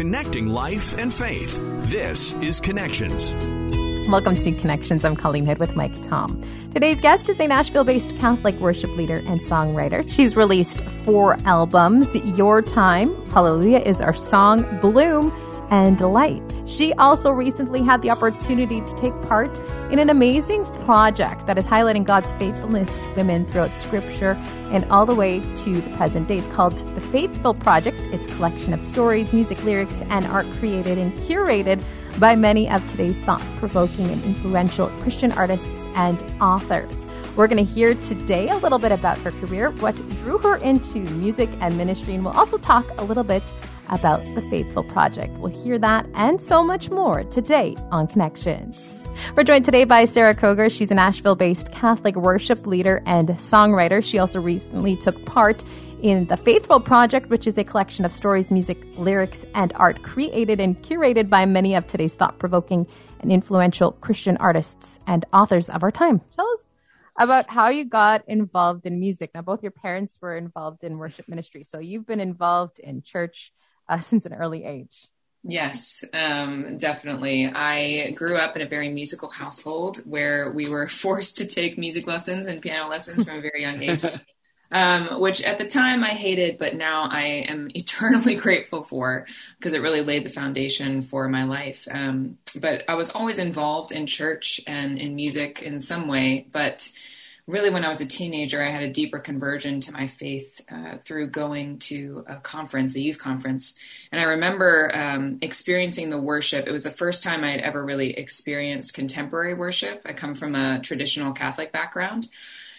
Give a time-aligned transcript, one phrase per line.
[0.00, 1.58] connecting life and faith.
[1.90, 3.34] This is Connections.
[4.08, 5.04] Welcome to Connections.
[5.04, 6.42] I'm Colleen Hood with Mike Tom.
[6.72, 10.10] Today's guest is a Nashville based Catholic worship leader and songwriter.
[10.10, 12.16] She's released four albums.
[12.38, 15.30] Your Time, Hallelujah is our song, Bloom,
[15.70, 16.56] and Delight.
[16.66, 19.58] She also recently had the opportunity to take part
[19.90, 24.32] in an amazing project that is highlighting God's faithfulness to women throughout Scripture
[24.72, 26.38] and all the way to the present day.
[26.38, 27.98] It's called The Faithful Project.
[28.12, 31.82] It's a collection of stories, music, lyrics, and art created and curated
[32.18, 37.06] by many of today's thought provoking and influential Christian artists and authors.
[37.36, 40.98] We're going to hear today a little bit about her career, what drew her into
[40.98, 43.42] music and ministry, and we'll also talk a little bit
[43.90, 45.36] about the Faithful Project.
[45.38, 48.94] We'll hear that and so much more today on Connections.
[49.36, 50.70] We're joined today by Sarah Kroger.
[50.70, 54.02] She's a Nashville based Catholic worship leader and songwriter.
[54.02, 55.62] She also recently took part
[56.02, 60.60] in the Faithful Project, which is a collection of stories, music, lyrics, and art created
[60.60, 62.86] and curated by many of today's thought provoking
[63.20, 66.22] and influential Christian artists and authors of our time.
[66.34, 66.72] Tell us
[67.18, 69.30] about how you got involved in music.
[69.34, 73.52] Now, both your parents were involved in worship ministry, so you've been involved in church
[73.90, 75.08] uh, since an early age.
[75.42, 77.50] Yes, um, definitely.
[77.52, 82.06] I grew up in a very musical household where we were forced to take music
[82.06, 84.04] lessons and piano lessons from a very young age,
[84.70, 89.26] um, which at the time I hated, but now I am eternally grateful for
[89.58, 91.88] because it really laid the foundation for my life.
[91.90, 96.90] Um, but I was always involved in church and in music in some way, but
[97.50, 100.98] really when I was a teenager, I had a deeper conversion to my faith uh,
[101.04, 103.78] through going to a conference, a youth conference.
[104.10, 106.66] And I remember um, experiencing the worship.
[106.66, 110.02] It was the first time I had ever really experienced contemporary worship.
[110.06, 112.28] I come from a traditional Catholic background.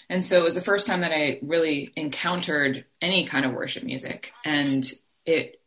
[0.09, 3.83] And so it was the first time that I really encountered any kind of worship
[3.83, 4.33] music.
[4.43, 4.89] And
[5.25, 5.60] it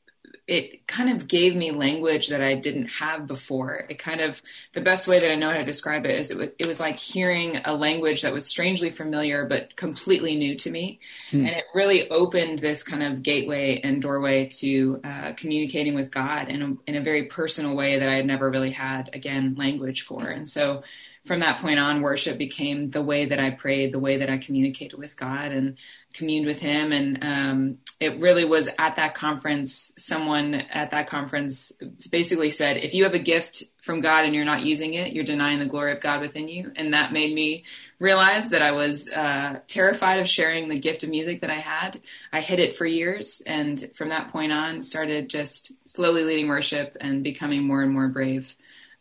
[0.46, 3.86] it kind of gave me language that I didn't have before.
[3.88, 4.40] It kind of,
[4.72, 6.80] the best way that I know how to describe it is it was, it was
[6.80, 11.00] like hearing a language that was strangely familiar but completely new to me.
[11.30, 11.46] Hmm.
[11.46, 16.48] And it really opened this kind of gateway and doorway to uh, communicating with God
[16.48, 20.02] in a, in a very personal way that I had never really had, again, language
[20.02, 20.28] for.
[20.28, 20.82] And so
[21.24, 24.36] from that point on, worship became the way that I prayed, the way that I
[24.36, 25.78] communicated with God and
[26.12, 26.92] communed with Him.
[26.92, 31.72] And um, it really was at that conference, someone at that conference
[32.10, 35.24] basically said, if you have a gift from God and you're not using it, you're
[35.24, 36.72] denying the glory of God within you.
[36.76, 37.64] And that made me
[37.98, 42.02] realize that I was uh, terrified of sharing the gift of music that I had.
[42.34, 43.42] I hid it for years.
[43.46, 48.08] And from that point on, started just slowly leading worship and becoming more and more
[48.08, 48.54] brave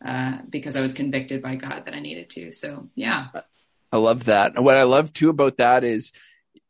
[0.06, 2.52] uh, because I was convicted by God that I needed to.
[2.52, 3.28] So, yeah.
[3.91, 4.62] I love that.
[4.62, 6.12] What I love too about that is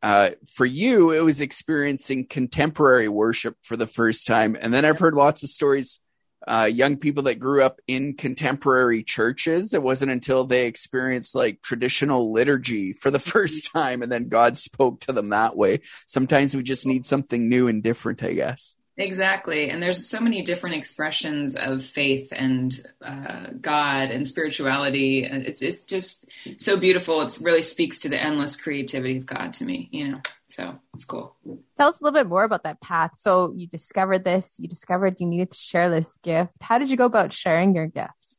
[0.04, 4.58] uh, for you, it was experiencing contemporary worship for the first time.
[4.60, 6.02] And then I've heard lots of stories,
[6.46, 9.74] uh, young people that grew up in contemporary churches.
[9.74, 14.58] It wasn't until they experienced like traditional liturgy for the first time and then God
[14.58, 15.80] spoke to them that way.
[16.06, 18.76] Sometimes we just need something new and different, I guess.
[18.96, 19.70] Exactly.
[19.70, 25.24] And there's so many different expressions of faith and uh, God and spirituality.
[25.24, 26.26] It's, it's just
[26.58, 27.22] so beautiful.
[27.22, 31.06] It really speaks to the endless creativity of God to me, you know, so it's
[31.06, 31.36] cool.
[31.76, 33.16] Tell us a little bit more about that path.
[33.16, 36.54] So you discovered this, you discovered you needed to share this gift.
[36.62, 38.38] How did you go about sharing your gift?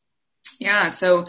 [0.60, 0.86] Yeah.
[0.86, 1.26] So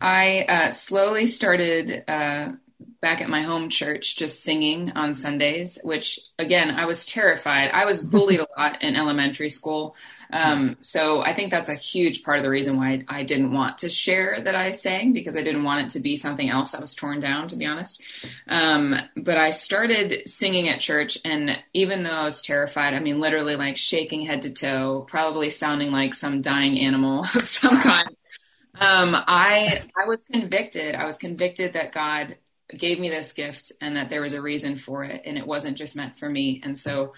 [0.00, 2.52] I uh, slowly started uh,
[3.00, 7.70] back at my home church just singing on Sundays, which again, I was terrified.
[7.70, 9.94] I was bullied a lot in elementary school.
[10.32, 13.78] Um, so I think that's a huge part of the reason why I didn't want
[13.78, 16.80] to share that I sang because I didn't want it to be something else that
[16.80, 18.02] was torn down, to be honest.
[18.48, 23.20] Um, but I started singing at church, and even though I was terrified, I mean,
[23.20, 28.08] literally like shaking head to toe, probably sounding like some dying animal of some kind.
[28.80, 30.96] Um, I I was convicted.
[30.96, 32.36] I was convicted that God
[32.68, 35.76] gave me this gift and that there was a reason for it and it wasn't
[35.76, 36.60] just meant for me.
[36.64, 37.12] And so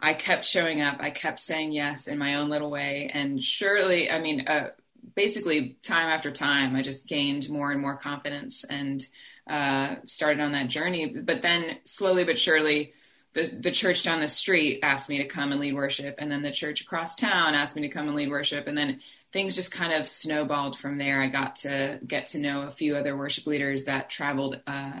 [0.00, 0.98] I kept showing up.
[1.00, 3.10] I kept saying yes in my own little way.
[3.12, 4.70] And surely, I mean, uh,
[5.14, 9.04] basically time after time, I just gained more and more confidence and
[9.48, 11.06] uh, started on that journey.
[11.06, 12.92] But then slowly but surely,
[13.34, 16.16] the, the church down the street asked me to come and lead worship.
[16.18, 18.66] And then the church across town asked me to come and lead worship.
[18.66, 19.00] And then
[19.32, 21.22] things just kind of snowballed from there.
[21.22, 25.00] I got to get to know a few other worship leaders that traveled uh,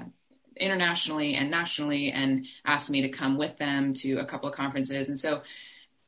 [0.56, 5.08] internationally and nationally and asked me to come with them to a couple of conferences.
[5.08, 5.42] And so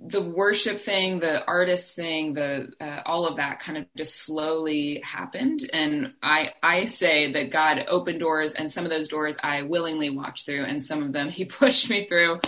[0.02, 5.00] the worship thing, the artist thing, the uh, all of that kind of just slowly
[5.04, 5.68] happened.
[5.72, 10.08] And I I say that God opened doors, and some of those doors I willingly
[10.08, 12.40] walked through, and some of them He pushed me through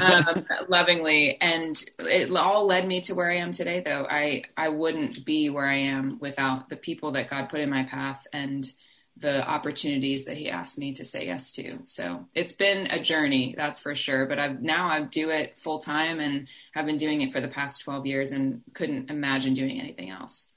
[0.00, 1.38] um, lovingly.
[1.40, 3.82] And it all led me to where I am today.
[3.84, 7.70] Though I I wouldn't be where I am without the people that God put in
[7.70, 8.68] my path and
[9.18, 11.70] the opportunities that he asked me to say yes to.
[11.84, 14.26] So it's been a journey, that's for sure.
[14.26, 17.48] But I've now I do it full time and have been doing it for the
[17.48, 20.52] past 12 years and couldn't imagine doing anything else.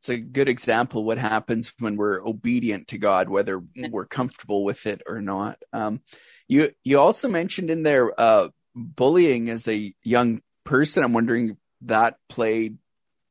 [0.00, 4.86] It's a good example what happens when we're obedient to God, whether we're comfortable with
[4.86, 5.58] it or not.
[5.72, 6.02] Um,
[6.48, 11.02] you you also mentioned in there uh, bullying as a young person.
[11.02, 12.78] I'm wondering that played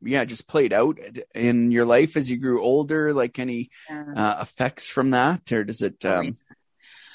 [0.06, 1.00] yeah just played out
[1.34, 5.52] in your life as you grew older like any uh, effects from that?
[5.52, 6.38] Or does it oh, um...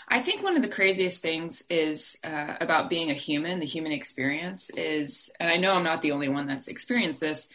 [0.08, 3.92] i think one of the craziest things is uh, about being a human the human
[3.92, 7.52] experience is and i know i'm not the only one that's experienced this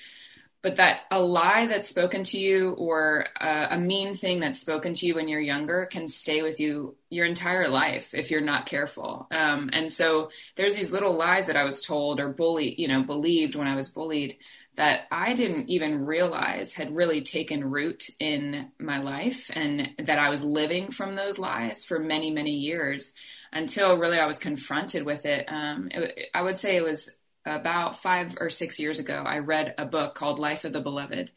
[0.66, 4.96] but that a lie that's spoken to you or uh, a mean thing that's spoken
[4.96, 8.66] to you when you're younger can stay with you your entire life if you're not
[8.66, 9.28] careful.
[9.30, 13.04] Um, and so there's these little lies that I was told or bullied, you know,
[13.04, 14.38] believed when I was bullied
[14.76, 20.30] that I didn't even realize had really taken root in my life and that I
[20.30, 23.14] was living from those lies for many, many years
[23.54, 25.46] until really I was confronted with it.
[25.48, 27.10] Um, it I would say it was
[27.46, 29.24] about five or six years ago.
[29.26, 31.32] I read a book called Life of the Beloved.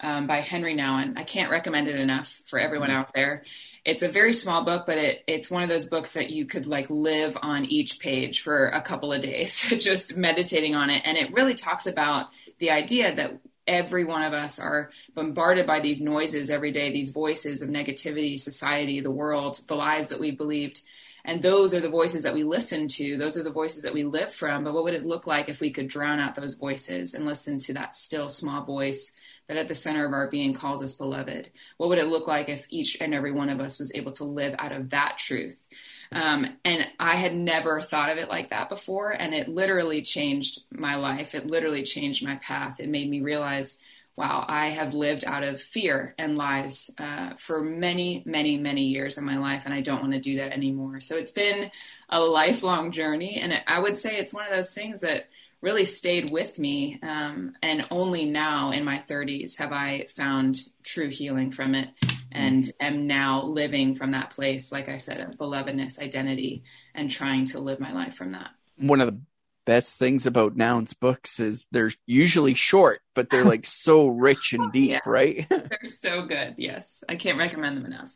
[0.00, 1.18] Um, by Henry Nouwen.
[1.18, 3.42] I can't recommend it enough for everyone out there.
[3.84, 6.68] It's a very small book, but it, it's one of those books that you could
[6.68, 11.02] like live on each page for a couple of days, just meditating on it.
[11.04, 15.80] And it really talks about the idea that every one of us are bombarded by
[15.80, 20.30] these noises every day, these voices of negativity, society, the world, the lies that we
[20.30, 20.80] believed.
[21.24, 23.18] And those are the voices that we listen to.
[23.18, 24.64] Those are the voices that we live from.
[24.64, 27.58] But what would it look like if we could drown out those voices and listen
[27.60, 29.12] to that still small voice
[29.46, 31.50] that at the center of our being calls us beloved?
[31.76, 34.24] What would it look like if each and every one of us was able to
[34.24, 35.68] live out of that truth?
[36.12, 39.10] Um, and I had never thought of it like that before.
[39.10, 41.34] And it literally changed my life.
[41.34, 42.80] It literally changed my path.
[42.80, 43.82] It made me realize,
[44.16, 49.18] wow, I have lived out of fear and lies uh, for many, many, many years
[49.18, 49.62] in my life.
[49.64, 51.00] And I don't want to do that anymore.
[51.00, 51.70] So it's been
[52.08, 53.36] a lifelong journey.
[53.36, 55.28] And I would say it's one of those things that
[55.60, 56.98] really stayed with me.
[57.02, 61.88] Um, and only now in my 30s have I found true healing from it
[62.32, 66.64] and am now living from that place, like I said, of belovedness, identity,
[66.94, 68.50] and trying to live my life from that.
[68.76, 69.20] One of the
[69.68, 74.72] best things about Nouwen's books is they're usually short, but they're like so rich and
[74.72, 75.46] deep, yeah, right?
[75.50, 76.54] they're so good.
[76.56, 77.04] Yes.
[77.06, 78.10] I can't recommend them enough.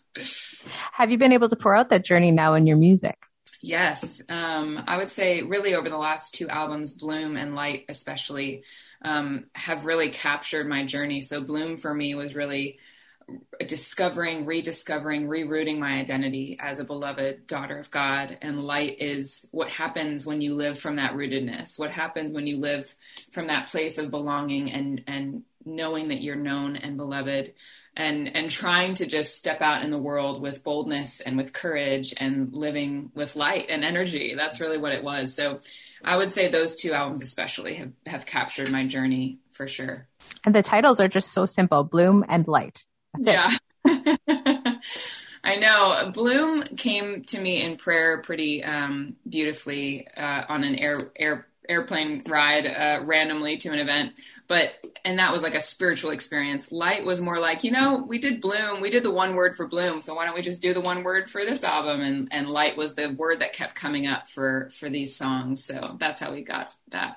[0.92, 3.18] Have you been able to pour out that journey now in your music?
[3.60, 4.22] Yes.
[4.30, 8.64] Um, I would say, really, over the last two albums, Bloom and Light, especially,
[9.02, 11.20] um, have really captured my journey.
[11.20, 12.78] So, Bloom for me was really
[13.66, 18.38] discovering, rediscovering, rerouting my identity as a beloved daughter of God.
[18.42, 21.78] And light is what happens when you live from that rootedness.
[21.78, 22.94] What happens when you live
[23.30, 27.54] from that place of belonging and and knowing that you're known and beloved
[27.96, 32.14] and and trying to just step out in the world with boldness and with courage
[32.18, 35.60] and living with light and energy that's really what it was so
[36.04, 40.08] i would say those two albums especially have have captured my journey for sure
[40.44, 43.56] and the titles are just so simple bloom and light that's yeah.
[45.44, 46.10] I know.
[46.12, 52.22] Bloom came to me in prayer pretty um, beautifully uh, on an air air airplane
[52.26, 54.12] ride uh, randomly to an event.
[54.46, 56.70] But and that was like a spiritual experience.
[56.70, 58.80] Light was more like you know we did bloom.
[58.80, 59.98] We did the one word for bloom.
[60.00, 62.00] So why don't we just do the one word for this album?
[62.00, 65.64] And and light was the word that kept coming up for for these songs.
[65.64, 67.16] So that's how we got that.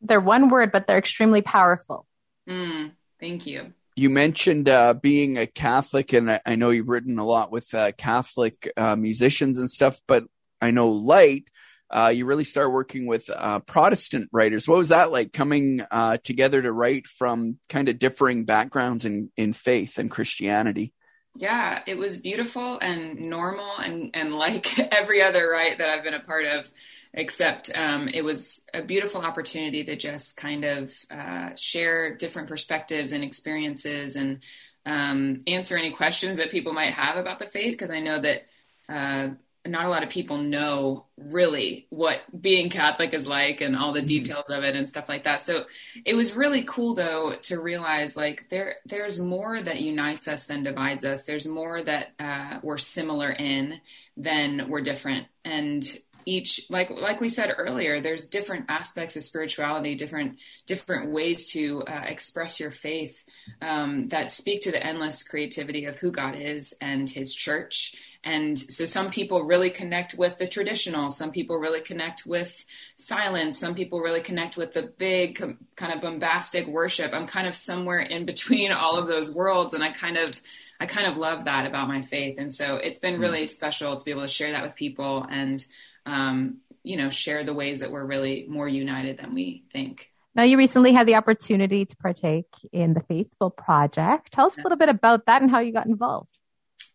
[0.00, 2.06] They're one word but they're extremely powerful.
[2.48, 7.18] Mm, thank you you mentioned uh, being a Catholic, and I, I, know you've written
[7.18, 10.00] a lot with uh, Catholic uh, musicians and stuff.
[10.06, 10.24] But
[10.60, 11.44] I know Light
[11.92, 14.66] uh, you really start working with uh, Protestant writers.
[14.66, 19.30] What was that like coming uh, together to write from kind of differing backgrounds in,
[19.36, 20.94] in faith and Christianity?
[21.34, 26.14] Yeah, it was beautiful and normal and, and like every other write that I've been
[26.14, 26.70] a part of,
[27.14, 33.12] except um, it was a beautiful opportunity to just kind of uh, share different perspectives
[33.12, 34.40] and experiences and
[34.84, 38.46] um, answer any questions that people might have about the faith because I know that
[38.88, 39.28] uh,
[39.66, 44.00] not a lot of people know really what being Catholic is like and all the
[44.00, 44.08] mm-hmm.
[44.08, 45.42] details of it and stuff like that.
[45.42, 45.66] So
[46.04, 50.64] it was really cool though to realize like there there's more that unites us than
[50.64, 51.22] divides us.
[51.22, 53.80] There's more that uh, we're similar in
[54.16, 55.26] than we're different.
[55.44, 55.84] And
[56.24, 61.82] each like like we said earlier there's different aspects of spirituality different different ways to
[61.82, 63.24] uh, express your faith
[63.60, 68.58] um, that speak to the endless creativity of who god is and his church and
[68.58, 72.64] so some people really connect with the traditional some people really connect with
[72.96, 75.38] silence some people really connect with the big
[75.76, 79.82] kind of bombastic worship i'm kind of somewhere in between all of those worlds and
[79.82, 80.40] i kind of
[80.82, 82.38] I kind of love that about my faith.
[82.38, 83.48] And so it's been really mm.
[83.48, 85.64] special to be able to share that with people and,
[86.06, 90.10] um, you know, share the ways that we're really more united than we think.
[90.34, 94.32] Now, you recently had the opportunity to partake in the Faithful Project.
[94.32, 96.36] Tell us a little bit about that and how you got involved.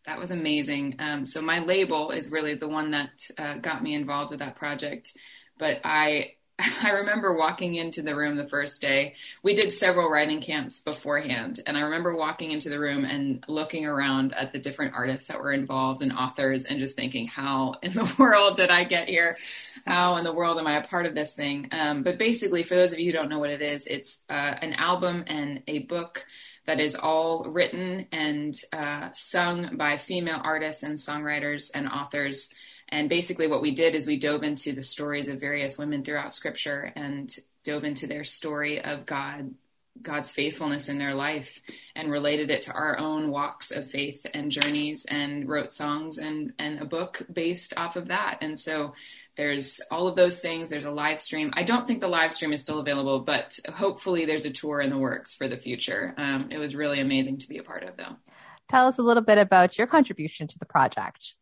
[0.08, 0.96] That was amazing.
[1.00, 4.56] Um, so, my label is really the one that uh, got me involved with that
[4.56, 5.12] project.
[5.58, 6.30] But I
[6.82, 9.16] I remember walking into the room the first day.
[9.42, 13.84] We did several writing camps beforehand, and I remember walking into the room and looking
[13.84, 17.92] around at the different artists that were involved and authors, and just thinking, "How in
[17.92, 19.34] the world did I get here?
[19.86, 22.76] How in the world am I a part of this thing?" Um, but basically, for
[22.76, 25.80] those of you who don't know what it is, it's uh, an album and a
[25.80, 26.24] book
[26.68, 32.52] that is all written and uh, sung by female artists and songwriters and authors.
[32.90, 36.34] And basically, what we did is we dove into the stories of various women throughout
[36.34, 37.34] Scripture and
[37.64, 39.54] dove into their story of God,
[40.02, 41.60] God's faithfulness in their life,
[41.94, 46.52] and related it to our own walks of faith and journeys, and wrote songs and
[46.58, 48.38] and a book based off of that.
[48.40, 48.94] And so
[49.36, 50.68] there's all of those things.
[50.68, 51.52] There's a live stream.
[51.54, 54.90] I don't think the live stream is still available, but hopefully there's a tour in
[54.90, 56.14] the works for the future.
[56.16, 58.16] Um, it was really amazing to be a part of, though.
[58.68, 61.34] Tell us a little bit about your contribution to the project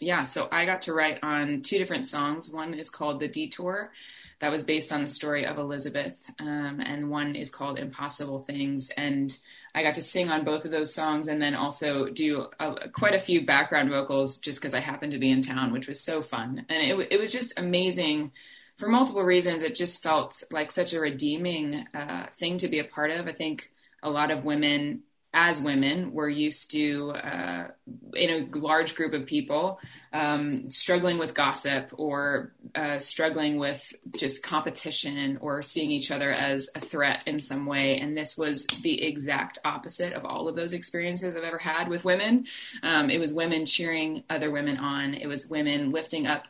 [0.00, 2.52] yeah, so I got to write on two different songs.
[2.52, 3.92] One is called The Detour,
[4.40, 8.90] that was based on the story of Elizabeth, um, and one is called Impossible Things.
[8.96, 9.36] And
[9.74, 13.14] I got to sing on both of those songs and then also do a, quite
[13.14, 16.22] a few background vocals just because I happened to be in town, which was so
[16.22, 16.66] fun.
[16.68, 18.32] And it, it was just amazing
[18.76, 19.62] for multiple reasons.
[19.62, 23.26] It just felt like such a redeeming uh, thing to be a part of.
[23.26, 25.02] I think a lot of women
[25.34, 27.68] as women, we're used to, uh,
[28.14, 29.78] in a large group of people,
[30.12, 36.70] um, struggling with gossip or uh, struggling with just competition or seeing each other as
[36.74, 37.98] a threat in some way.
[37.98, 42.06] And this was the exact opposite of all of those experiences I've ever had with
[42.06, 42.46] women.
[42.82, 46.48] Um, it was women cheering other women on, it was women lifting up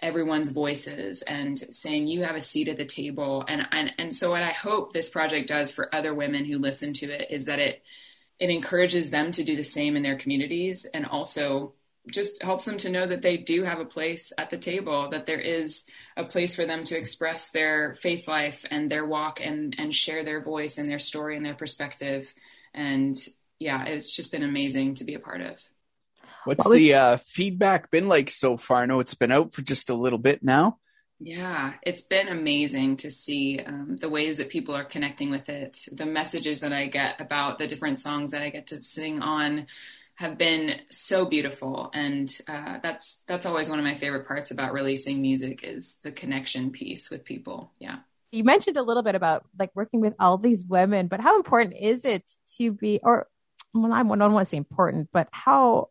[0.00, 4.32] everyone's voices and saying you have a seat at the table and and and so
[4.32, 7.58] what I hope this project does for other women who listen to it is that
[7.58, 7.82] it
[8.38, 11.74] it encourages them to do the same in their communities and also
[12.10, 15.26] just helps them to know that they do have a place at the table that
[15.26, 19.74] there is a place for them to express their faith life and their walk and
[19.78, 22.32] and share their voice and their story and their perspective.
[22.72, 23.16] And
[23.58, 25.60] yeah it's just been amazing to be a part of.
[26.44, 28.82] What's the uh, feedback been like so far?
[28.82, 30.78] I know it's been out for just a little bit now
[31.18, 35.86] yeah, it's been amazing to see um, the ways that people are connecting with it.
[35.90, 39.66] The messages that I get about the different songs that I get to sing on
[40.16, 44.74] have been so beautiful, and uh, that's that's always one of my favorite parts about
[44.74, 47.72] releasing music is the connection piece with people.
[47.78, 47.98] Yeah.
[48.30, 51.76] You mentioned a little bit about like working with all these women, but how important
[51.80, 52.24] is it
[52.58, 53.26] to be, or
[53.72, 55.88] well, I don't want to say important, but how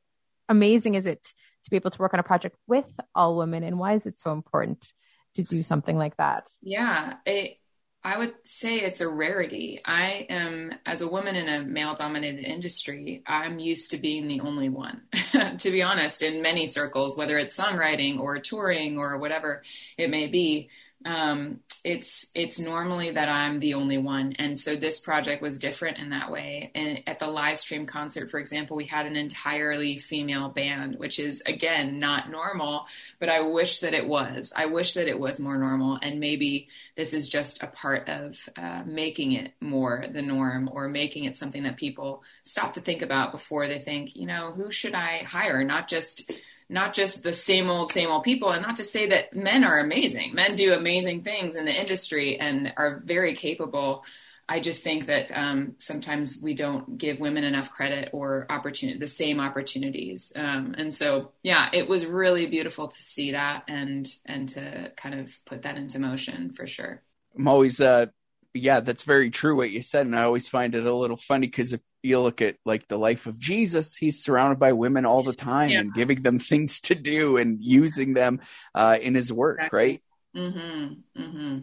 [0.49, 1.23] amazing is it
[1.63, 4.19] to be able to work on a project with all women, and why is it
[4.19, 4.93] so important?
[5.35, 6.49] To do something like that?
[6.61, 7.57] Yeah, it,
[8.03, 9.81] I would say it's a rarity.
[9.83, 14.41] I am, as a woman in a male dominated industry, I'm used to being the
[14.41, 15.01] only one,
[15.57, 19.63] to be honest, in many circles, whether it's songwriting or touring or whatever
[19.97, 20.69] it may be
[21.05, 25.99] um, it's it's normally that I'm the only one, and so this project was different
[25.99, 26.71] in that way.
[26.73, 31.19] And at the live stream concert, for example, we had an entirely female band, which
[31.19, 32.87] is again not normal,
[33.19, 34.51] but I wish that it was.
[34.57, 38.39] I wish that it was more normal, and maybe this is just a part of
[38.57, 43.03] uh, making it more the norm, or making it something that people stop to think
[43.03, 45.63] about before they think, you know, who should I hire?
[45.63, 46.31] Not just
[46.69, 48.49] not just the same old, same old people.
[48.49, 50.33] And not to say that men are amazing.
[50.33, 54.03] Men do amazing things in the industry and are very capable.
[54.47, 59.07] I just think that um, sometimes we don't give women enough credit or opportunity, the
[59.07, 60.31] same opportunities.
[60.35, 65.19] Um, and so, yeah, it was really beautiful to see that and and to kind
[65.19, 67.01] of put that into motion for sure.
[67.35, 68.07] I'm always uh,
[68.55, 71.47] yeah, that's very true what you said, and I always find it a little funny
[71.47, 75.23] because if you look at like the life of Jesus, he's surrounded by women all
[75.23, 75.79] the time yeah.
[75.79, 78.39] and giving them things to do and using them
[78.73, 79.79] uh, in his work, exactly.
[79.79, 80.01] right?
[80.35, 81.21] Mm-hmm.
[81.21, 81.59] Mm-hmm.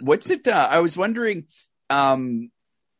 [0.00, 0.46] What's it?
[0.46, 1.46] Uh, I was wondering,
[1.90, 2.50] um,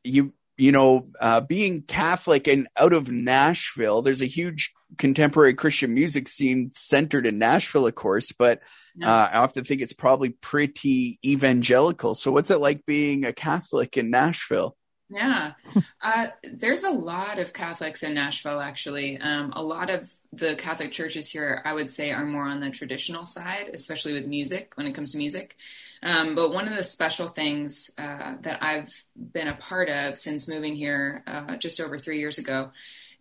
[0.04, 5.94] you you know, uh, being Catholic and out of Nashville, there's a huge contemporary Christian
[5.94, 8.60] music scene centered in Nashville, of course, but
[8.94, 9.12] yeah.
[9.12, 12.14] uh, I often think it's probably pretty evangelical.
[12.14, 14.76] So, what's it like being a Catholic in Nashville?
[15.08, 15.52] Yeah,
[16.02, 19.18] uh, there's a lot of Catholics in Nashville, actually.
[19.18, 22.70] Um, a lot of the Catholic churches here, I would say, are more on the
[22.70, 25.56] traditional side, especially with music when it comes to music.
[26.02, 30.48] Um, but one of the special things uh, that I've been a part of since
[30.48, 32.72] moving here uh, just over three years ago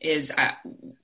[0.02, 0.56] is I,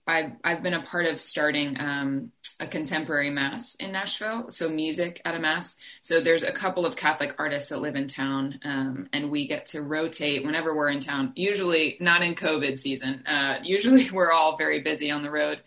[0.06, 5.22] I've, I've been a part of starting um, a contemporary mass in Nashville, so music
[5.26, 5.80] at a mass.
[6.02, 9.68] So there's a couple of Catholic artists that live in town, um, and we get
[9.68, 11.34] to rotate whenever we're in town.
[11.36, 13.24] Usually not in COVID season.
[13.28, 15.60] Uh, usually we're all very busy on the road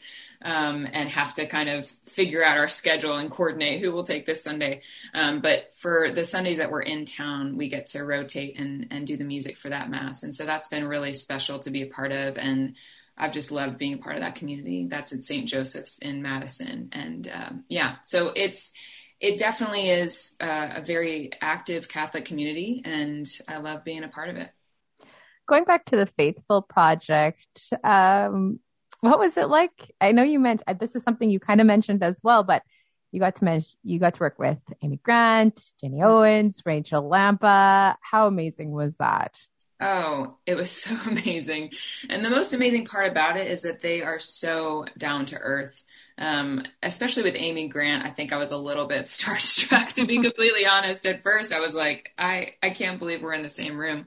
[0.42, 4.26] um, and have to kind of figure out our schedule and coordinate who will take
[4.26, 4.82] this Sunday.
[5.14, 9.06] Um, but for the Sundays that we're in town, we get to rotate and and
[9.06, 11.87] do the music for that mass, and so that's been really special to be a
[11.87, 12.75] part of and
[13.21, 14.89] I've just loved being a part of that community.
[14.89, 15.47] That's at St.
[15.47, 18.73] Joseph's in Madison, and um, yeah, so it's
[19.21, 24.31] it definitely is uh, a very active Catholic community, and I love being a part
[24.31, 24.50] of it.
[25.47, 28.59] Going back to the Faithful Project, um,
[29.00, 29.93] what was it like?
[30.00, 32.62] I know you meant uh, this is something you kind of mentioned as well, but
[33.12, 37.97] you got to mention you got to work with Amy Grant, Jenny Owens, Rachel Lampa.
[38.00, 39.37] How amazing was that?
[39.80, 41.72] Oh, it was so amazing.
[42.08, 45.82] And the most amazing part about it is that they are so down to earth.
[46.18, 50.18] Um, especially with Amy Grant, I think I was a little bit starstruck to be
[50.22, 51.06] completely honest.
[51.06, 54.06] At first, I was like, I, I can't believe we're in the same room.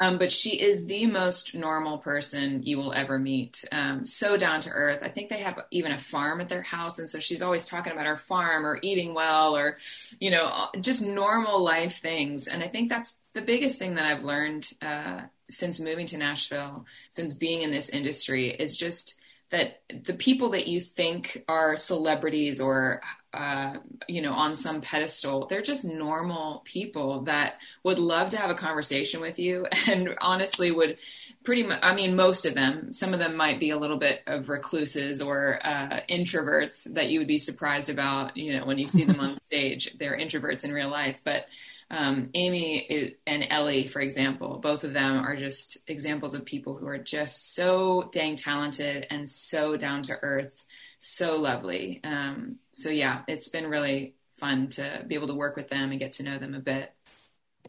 [0.00, 3.64] Um, but she is the most normal person you will ever meet.
[3.72, 5.00] Um, so down to earth.
[5.02, 6.98] I think they have even a farm at their house.
[6.98, 9.78] And so she's always talking about her farm or eating well or,
[10.20, 12.46] you know, just normal life things.
[12.46, 16.86] And I think that's the biggest thing that I've learned uh, since moving to Nashville,
[17.10, 19.16] since being in this industry, is just
[19.50, 23.00] that the people that you think are celebrities or
[23.34, 23.74] uh,
[24.08, 25.46] you know on some pedestal.
[25.46, 30.70] They're just normal people that would love to have a conversation with you and honestly
[30.70, 30.98] would
[31.44, 34.22] pretty much i mean most of them some of them might be a little bit
[34.26, 38.86] of recluses or uh, introverts that you would be surprised about you know when you
[38.86, 39.94] see them on stage.
[39.98, 41.20] They're introverts in real life.
[41.24, 41.48] But
[41.90, 46.86] um, Amy and Ellie, for example, both of them are just examples of people who
[46.86, 50.64] are just so dang talented and so down to earth,
[50.98, 52.00] so lovely.
[52.04, 55.98] Um, so yeah, it's been really fun to be able to work with them and
[55.98, 56.94] get to know them a bit.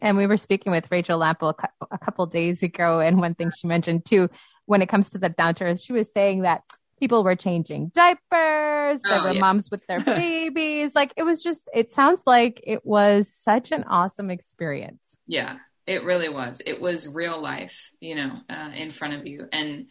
[0.00, 1.52] And we were speaking with Rachel Lampa
[1.90, 4.30] a couple days ago, and one thing she mentioned too,
[4.66, 6.62] when it comes to the down to earth, she was saying that
[7.00, 9.00] people were changing diapers.
[9.02, 9.40] There oh, were yeah.
[9.40, 10.94] moms with their babies.
[10.94, 15.16] like it was just, it sounds like it was such an awesome experience.
[15.26, 16.62] Yeah, it really was.
[16.64, 19.48] It was real life, you know, uh, in front of you.
[19.52, 19.86] And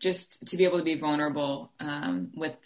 [0.00, 2.56] just to be able to be vulnerable um, with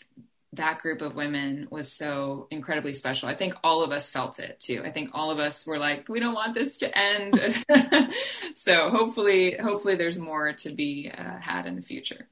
[0.57, 3.29] that group of women was so incredibly special.
[3.29, 4.83] I think all of us felt it too.
[4.85, 7.40] I think all of us were like, we don't want this to end.
[8.55, 12.29] so hopefully, hopefully there's more to be uh, had in the future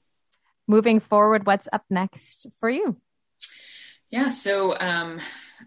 [0.67, 2.97] moving forward, what's up next for you?
[4.11, 5.19] Yeah, so um,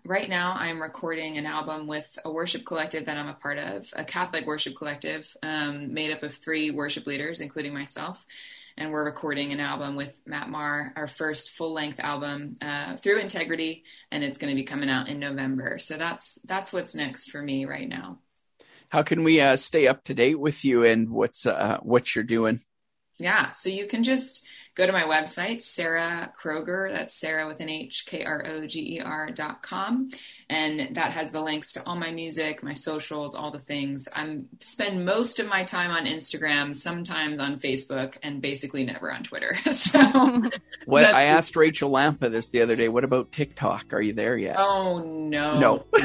[0.05, 3.91] right now I'm recording an album with a worship collective that I'm a part of,
[3.95, 8.25] a Catholic worship collective um, made up of three worship leaders, including myself.
[8.79, 13.19] And we're recording an album with Matt Maher, our first full length album uh, through
[13.19, 15.79] Integrity, and it's going to be coming out in November.
[15.79, 18.19] So that's that's what's next for me right now.
[18.89, 22.23] How can we uh, stay up to date with you and what's uh, what you're
[22.23, 22.61] doing?
[23.17, 24.45] Yeah, so you can just
[24.77, 28.97] go to my website, Sarah Kroger, that's Sarah with an H, K R O G
[28.97, 30.11] E R dot com.
[30.49, 34.07] And that has the links to all my music, my socials, all the things.
[34.15, 39.23] I spend most of my time on Instagram, sometimes on Facebook, and basically never on
[39.23, 39.57] Twitter.
[39.71, 39.99] so
[40.85, 43.93] what I asked Rachel Lampa this the other day, what about TikTok?
[43.93, 44.57] Are you there yet?
[44.59, 45.59] Oh no.
[45.59, 45.85] No.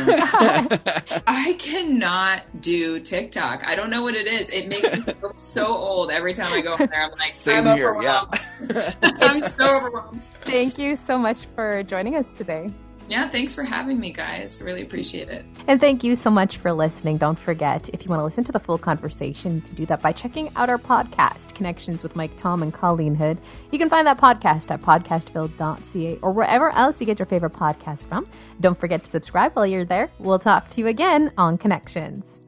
[1.26, 3.64] I cannot do TikTok.
[3.66, 4.48] I don't know what it is.
[4.48, 7.04] It makes me feel so old every time I go on there.
[7.04, 8.24] I'm like, Same I'm here, yeah.
[9.02, 10.24] I'm so overwhelmed.
[10.42, 12.70] Thank you so much for joining us today.
[13.08, 14.62] Yeah, thanks for having me, guys.
[14.62, 15.44] Really appreciate it.
[15.66, 17.18] And thank you so much for listening.
[17.18, 20.00] Don't forget, if you want to listen to the full conversation, you can do that
[20.00, 23.38] by checking out our podcast, Connections with Mike Tom and Colleen Hood.
[23.70, 28.04] You can find that podcast at podcastville.ca or wherever else you get your favorite podcast
[28.06, 28.26] from.
[28.60, 30.10] Don't forget to subscribe while you're there.
[30.18, 32.41] We'll talk to you again on Connections.